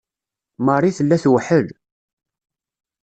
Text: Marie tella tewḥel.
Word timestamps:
Marie 0.65 0.95
tella 0.97 1.17
tewḥel. 1.23 1.67